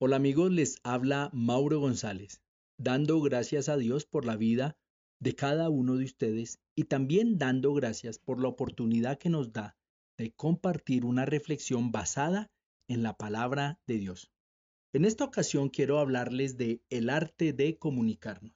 [0.00, 2.40] Hola amigos, les habla Mauro González,
[2.78, 4.76] dando gracias a Dios por la vida
[5.18, 9.76] de cada uno de ustedes y también dando gracias por la oportunidad que nos da
[10.16, 12.48] de compartir una reflexión basada
[12.86, 14.30] en la palabra de Dios.
[14.92, 18.54] En esta ocasión quiero hablarles de el arte de comunicarnos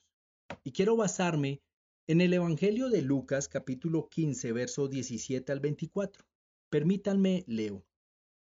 [0.62, 1.60] y quiero basarme
[2.06, 6.24] en el Evangelio de Lucas capítulo 15 verso 17 al 24.
[6.70, 7.84] Permítanme leo.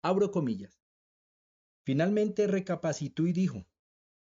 [0.02, 0.80] Abro comillas.
[1.88, 3.66] Finalmente recapacitó y dijo,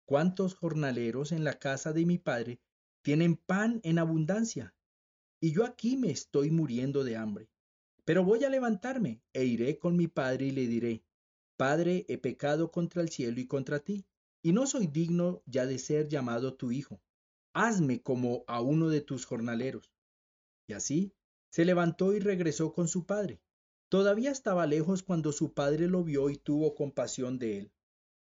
[0.04, 2.60] ¿cuántos jornaleros en la casa de mi padre
[3.02, 4.73] tienen pan en abundancia?
[5.40, 7.50] Y yo aquí me estoy muriendo de hambre.
[8.04, 11.02] Pero voy a levantarme e iré con mi padre y le diré,
[11.56, 14.06] Padre, he pecado contra el cielo y contra ti,
[14.42, 17.02] y no soy digno ya de ser llamado tu hijo.
[17.52, 19.92] Hazme como a uno de tus jornaleros.
[20.68, 21.16] Y así
[21.51, 23.42] se levantó y regresó con su padre.
[23.91, 27.73] Todavía estaba lejos cuando su padre lo vio y tuvo compasión de él.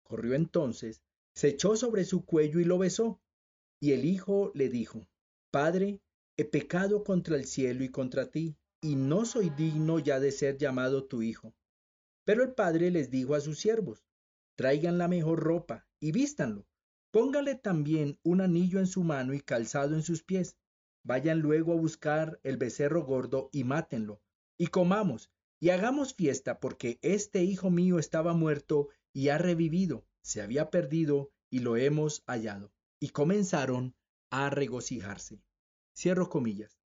[0.02, 1.00] Corrió entonces,
[1.32, 3.20] se echó sobre su cuello y lo besó.
[3.80, 5.06] Y el hijo le dijo,
[5.52, 6.00] Padre,
[6.36, 10.58] he pecado contra el cielo y contra ti, y no soy digno ya de ser
[10.58, 11.54] llamado tu hijo.
[12.24, 14.04] Pero el padre les dijo a sus siervos,
[14.56, 16.66] traigan la mejor ropa y vístanlo.
[17.12, 20.56] Póngale también un anillo en su mano y calzado en sus pies.
[21.04, 24.20] Vayan luego a buscar el becerro gordo y mátenlo,
[24.58, 30.40] y comamos y hagamos fiesta porque este hijo mío estaba muerto y ha revivido, se
[30.40, 32.72] había perdido y lo hemos hallado.
[32.98, 33.94] Y comenzaron
[34.30, 35.42] a regocijarse.
[35.94, 36.80] Cierro comillas.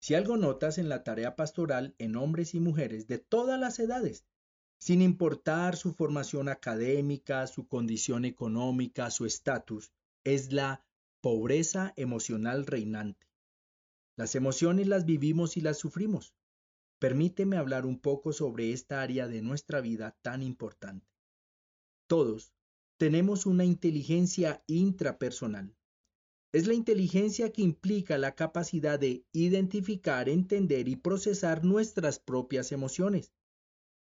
[0.00, 4.26] Si algo notas en la tarea pastoral en hombres y mujeres de todas las edades,
[4.78, 9.92] sin importar su formación académica, su condición económica, su estatus,
[10.24, 10.84] es la
[11.20, 13.28] pobreza emocional reinante.
[14.16, 16.34] Las emociones las vivimos y las sufrimos.
[17.02, 21.10] Permíteme hablar un poco sobre esta área de nuestra vida tan importante.
[22.06, 22.54] Todos
[22.96, 25.74] tenemos una inteligencia intrapersonal.
[26.52, 33.32] Es la inteligencia que implica la capacidad de identificar, entender y procesar nuestras propias emociones.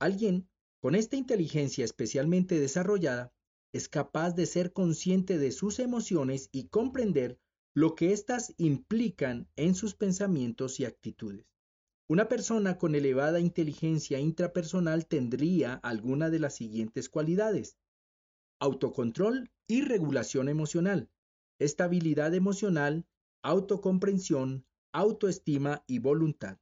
[0.00, 0.48] Alguien
[0.80, 3.32] con esta inteligencia especialmente desarrollada
[3.72, 7.38] es capaz de ser consciente de sus emociones y comprender
[7.72, 11.46] lo que éstas implican en sus pensamientos y actitudes.
[12.10, 17.78] Una persona con elevada inteligencia intrapersonal tendría alguna de las siguientes cualidades.
[18.58, 21.08] Autocontrol y regulación emocional,
[21.60, 23.06] estabilidad emocional,
[23.42, 26.58] autocomprensión, autoestima y voluntad.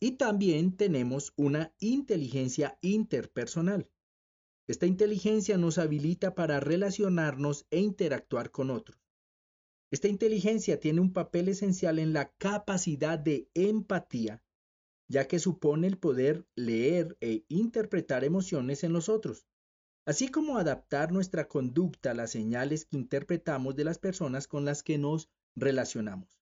[0.00, 3.88] Y también tenemos una inteligencia interpersonal.
[4.66, 9.01] Esta inteligencia nos habilita para relacionarnos e interactuar con otros.
[9.92, 14.42] Esta inteligencia tiene un papel esencial en la capacidad de empatía,
[15.06, 19.46] ya que supone el poder leer e interpretar emociones en los otros,
[20.06, 24.82] así como adaptar nuestra conducta a las señales que interpretamos de las personas con las
[24.82, 26.40] que nos relacionamos.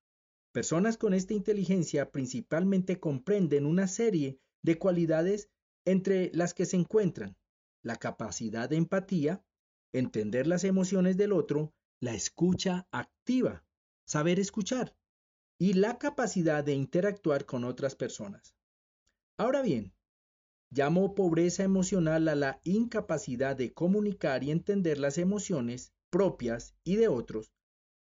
[0.53, 5.51] Personas con esta inteligencia principalmente comprenden una serie de cualidades
[5.85, 7.37] entre las que se encuentran
[7.83, 9.45] la capacidad de empatía,
[9.93, 13.63] entender las emociones del otro, la escucha activa,
[14.07, 14.97] saber escuchar
[15.59, 18.55] y la capacidad de interactuar con otras personas.
[19.39, 19.93] Ahora bien,
[20.71, 27.09] llamo pobreza emocional a la incapacidad de comunicar y entender las emociones propias y de
[27.09, 27.53] otros,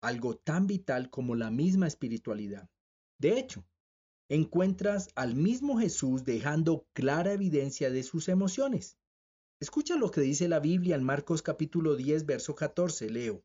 [0.01, 2.69] algo tan vital como la misma espiritualidad.
[3.19, 3.65] De hecho,
[4.29, 8.97] encuentras al mismo Jesús dejando clara evidencia de sus emociones.
[9.59, 13.43] Escucha lo que dice la Biblia en Marcos capítulo 10, verso 14, leo.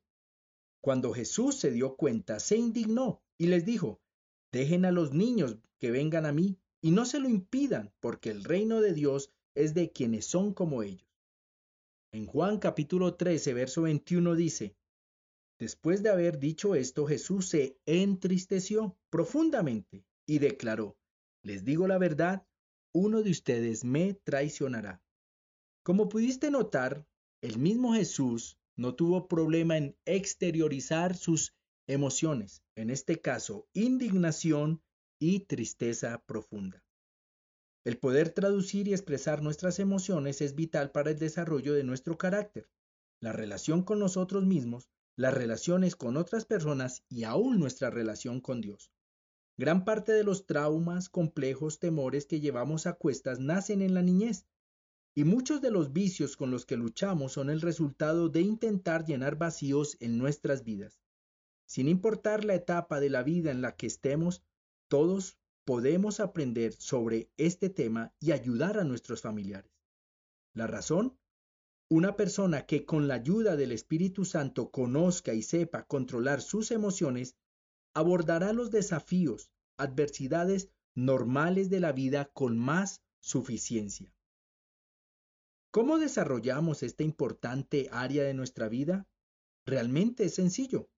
[0.83, 4.01] Cuando Jesús se dio cuenta, se indignó y les dijo,
[4.51, 8.43] dejen a los niños que vengan a mí y no se lo impidan, porque el
[8.43, 11.09] reino de Dios es de quienes son como ellos.
[12.13, 14.75] En Juan capítulo 13, verso 21 dice,
[15.61, 20.97] Después de haber dicho esto, Jesús se entristeció profundamente y declaró,
[21.45, 22.45] Les digo la verdad,
[22.93, 25.01] uno de ustedes me traicionará.
[25.85, 27.07] Como pudiste notar,
[27.41, 31.55] el mismo Jesús no tuvo problema en exteriorizar sus
[31.87, 34.83] emociones, en este caso indignación
[35.19, 36.83] y tristeza profunda.
[37.85, 42.69] El poder traducir y expresar nuestras emociones es vital para el desarrollo de nuestro carácter,
[43.21, 48.61] la relación con nosotros mismos, las relaciones con otras personas y aún nuestra relación con
[48.61, 48.93] Dios.
[49.57, 54.47] Gran parte de los traumas, complejos, temores que llevamos a cuestas nacen en la niñez
[55.15, 59.37] y muchos de los vicios con los que luchamos son el resultado de intentar llenar
[59.37, 61.01] vacíos en nuestras vidas.
[61.67, 64.43] Sin importar la etapa de la vida en la que estemos,
[64.89, 69.73] todos podemos aprender sobre este tema y ayudar a nuestros familiares.
[70.55, 71.19] La razón,
[71.91, 77.37] Una persona que con la ayuda del Espíritu Santo conozca y sepa controlar sus emociones,
[77.93, 84.11] abordará los desafíos, adversidades normales de la vida con más suficiencia.
[85.73, 89.09] ¿Cómo desarrollamos esta importante área de nuestra vida?
[89.65, 90.91] Realmente es sencillo,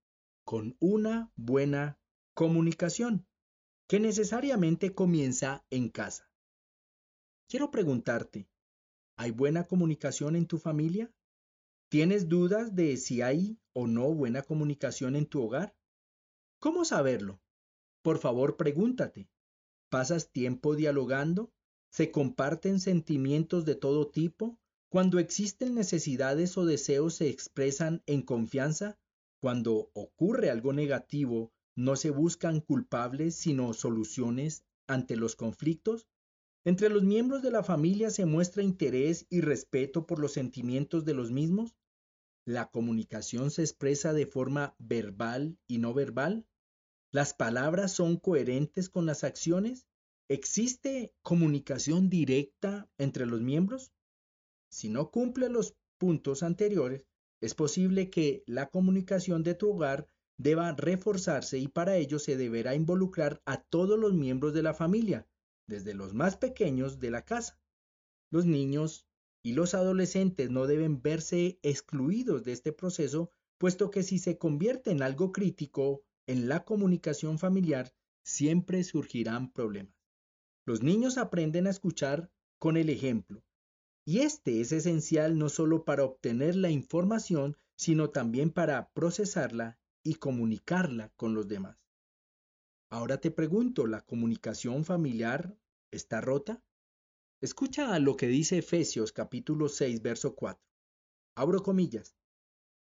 [0.44, 2.00] con una buena
[2.34, 3.24] comunicación,
[3.88, 6.28] que necesariamente comienza en casa.
[7.48, 8.48] Quiero preguntarte,
[9.16, 11.14] ¿hay buena comunicación en tu familia?
[11.88, 15.76] ¿Tienes dudas de si hay o no buena comunicación en tu hogar?
[16.58, 17.40] ¿Cómo saberlo?
[18.02, 19.30] Por favor, pregúntate.
[19.88, 21.52] ¿Pasas tiempo dialogando?
[21.90, 24.58] ¿Se comparten sentimientos de todo tipo?
[24.94, 28.96] Cuando existen necesidades o deseos se expresan en confianza.
[29.40, 36.06] Cuando ocurre algo negativo, no se buscan culpables sino soluciones ante los conflictos.
[36.64, 41.14] Entre los miembros de la familia se muestra interés y respeto por los sentimientos de
[41.14, 41.74] los mismos.
[42.46, 46.46] La comunicación se expresa de forma verbal y no verbal.
[47.10, 49.88] Las palabras son coherentes con las acciones.
[50.28, 53.90] ¿Existe comunicación directa entre los miembros?
[54.74, 57.06] Si no cumple los puntos anteriores,
[57.40, 62.74] es posible que la comunicación de tu hogar deba reforzarse y para ello se deberá
[62.74, 65.28] involucrar a todos los miembros de la familia,
[65.68, 67.56] desde los más pequeños de la casa.
[68.32, 69.06] Los niños
[69.44, 74.90] y los adolescentes no deben verse excluidos de este proceso, puesto que si se convierte
[74.90, 77.94] en algo crítico en la comunicación familiar,
[78.24, 79.94] siempre surgirán problemas.
[80.66, 83.44] Los niños aprenden a escuchar con el ejemplo,
[84.06, 90.16] y este es esencial no solo para obtener la información, sino también para procesarla y
[90.16, 91.78] comunicarla con los demás.
[92.90, 95.56] Ahora te pregunto, ¿la comunicación familiar
[95.90, 96.62] está rota?
[97.40, 100.62] Escucha lo que dice Efesios capítulo 6, verso 4.
[101.34, 102.14] Abro comillas.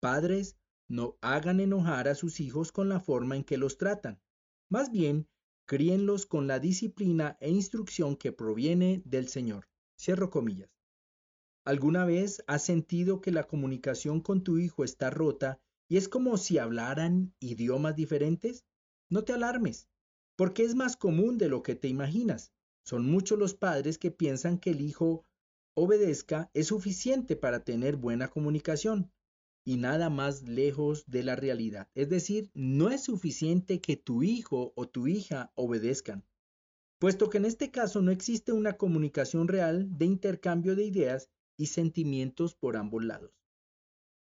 [0.01, 0.57] Padres,
[0.89, 4.21] no hagan enojar a sus hijos con la forma en que los tratan.
[4.69, 5.29] Más bien,
[5.65, 9.69] críenlos con la disciplina e instrucción que proviene del Señor.
[9.99, 10.76] Cierro comillas.
[11.67, 16.37] ¿Alguna vez has sentido que la comunicación con tu hijo está rota y es como
[16.37, 18.65] si hablaran idiomas diferentes?
[19.11, 19.89] No te alarmes
[20.37, 22.53] porque es más común de lo que te imaginas.
[22.85, 25.27] Son muchos los padres que piensan que el hijo
[25.75, 29.11] obedezca es suficiente para tener buena comunicación
[29.65, 31.89] y nada más lejos de la realidad.
[31.97, 36.25] Es decir, no es suficiente que tu hijo o tu hija obedezcan,
[37.01, 41.67] puesto que en este caso no existe una comunicación real de intercambio de ideas y
[41.67, 43.33] sentimientos por ambos lados.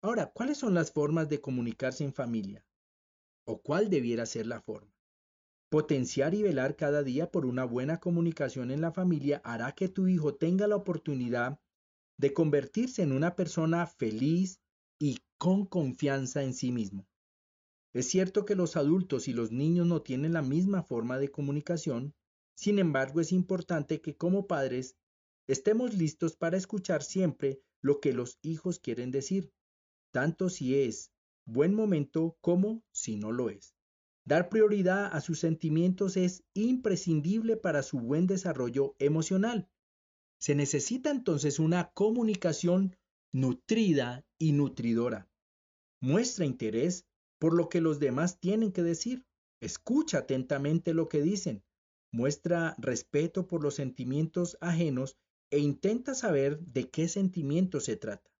[0.02, 2.64] Ahora, ¿cuáles son las formas de comunicarse en familia?
[3.44, 4.94] ¿O cuál debiera ser la forma?
[5.68, 10.08] Potenciar y velar cada día por una buena comunicación en la familia hará que tu
[10.08, 11.60] hijo tenga la oportunidad
[12.16, 14.60] de convertirse en una persona feliz
[14.98, 17.06] y con confianza en sí mismo.
[17.92, 22.14] Es cierto que los adultos y los niños no tienen la misma forma de comunicación,
[22.54, 24.96] sin embargo es importante que como padres
[25.52, 29.52] estemos listos para escuchar siempre lo que los hijos quieren decir,
[30.12, 31.12] tanto si es
[31.44, 33.74] buen momento como si no lo es.
[34.24, 39.68] Dar prioridad a sus sentimientos es imprescindible para su buen desarrollo emocional.
[40.38, 42.96] Se necesita entonces una comunicación
[43.32, 45.28] nutrida y nutridora.
[46.00, 47.06] Muestra interés
[47.40, 49.24] por lo que los demás tienen que decir.
[49.60, 51.64] Escucha atentamente lo que dicen.
[52.12, 55.18] Muestra respeto por los sentimientos ajenos
[55.50, 58.30] e intenta saber de qué sentimiento se trata.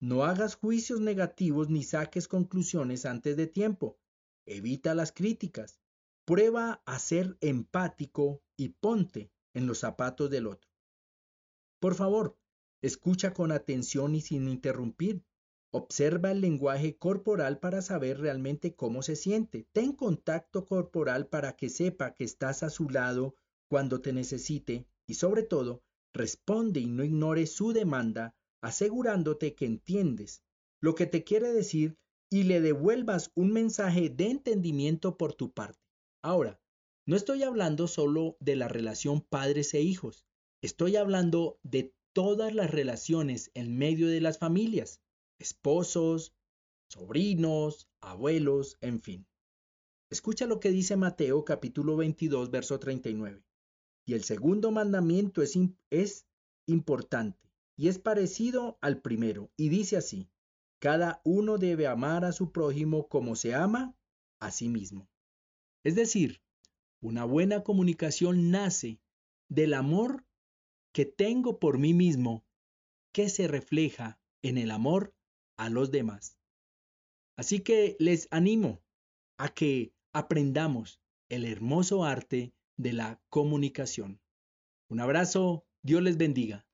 [0.00, 3.98] No hagas juicios negativos ni saques conclusiones antes de tiempo.
[4.46, 5.80] Evita las críticas.
[6.24, 10.70] Prueba a ser empático y ponte en los zapatos del otro.
[11.80, 12.38] Por favor,
[12.82, 15.22] escucha con atención y sin interrumpir.
[15.70, 19.66] Observa el lenguaje corporal para saber realmente cómo se siente.
[19.72, 23.34] Ten contacto corporal para que sepa que estás a su lado
[23.68, 25.82] cuando te necesite y sobre todo,
[26.14, 30.42] responde y no ignore su demanda, asegurándote que entiendes
[30.80, 31.98] lo que te quiere decir
[32.30, 35.80] y le devuelvas un mensaje de entendimiento por tu parte.
[36.22, 36.60] Ahora,
[37.06, 40.24] no estoy hablando solo de la relación padres e hijos,
[40.62, 45.00] estoy hablando de todas las relaciones en medio de las familias,
[45.38, 46.32] esposos,
[46.88, 49.26] sobrinos, abuelos, en fin.
[50.10, 53.42] Escucha lo que dice Mateo capítulo 22, verso 39.
[54.06, 55.58] Y el segundo mandamiento es,
[55.90, 56.26] es
[56.66, 57.38] importante
[57.76, 60.30] y es parecido al primero, y dice así,
[60.78, 63.96] cada uno debe amar a su prójimo como se ama
[64.38, 65.08] a sí mismo.
[65.82, 66.42] Es decir,
[67.00, 69.00] una buena comunicación nace
[69.48, 70.24] del amor
[70.92, 72.44] que tengo por mí mismo,
[73.12, 75.14] que se refleja en el amor
[75.56, 76.38] a los demás.
[77.36, 78.82] Así que les animo
[79.38, 84.20] a que aprendamos el hermoso arte de la comunicación.
[84.88, 86.66] Un abrazo, Dios les bendiga.